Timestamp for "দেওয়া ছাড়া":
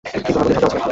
0.61-0.87